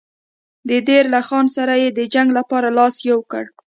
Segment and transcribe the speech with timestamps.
[0.69, 3.43] د دیر له خان سره یې د جنګ لپاره لاس یو کړ.